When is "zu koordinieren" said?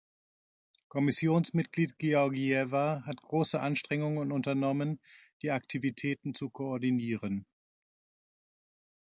6.33-7.45